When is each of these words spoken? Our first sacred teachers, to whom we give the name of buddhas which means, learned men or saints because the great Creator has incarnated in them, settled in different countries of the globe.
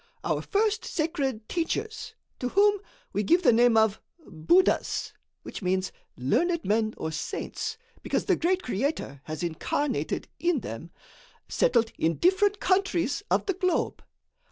Our 0.23 0.41
first 0.41 0.83
sacred 0.83 1.47
teachers, 1.47 2.15
to 2.39 2.49
whom 2.49 2.79
we 3.13 3.21
give 3.21 3.43
the 3.43 3.53
name 3.53 3.77
of 3.77 4.01
buddhas 4.25 5.13
which 5.43 5.61
means, 5.61 5.91
learned 6.17 6.65
men 6.65 6.95
or 6.97 7.11
saints 7.11 7.77
because 8.01 8.25
the 8.25 8.35
great 8.35 8.63
Creator 8.63 9.21
has 9.25 9.43
incarnated 9.43 10.27
in 10.39 10.61
them, 10.61 10.89
settled 11.47 11.91
in 11.99 12.15
different 12.17 12.59
countries 12.59 13.21
of 13.29 13.45
the 13.45 13.53
globe. 13.53 14.03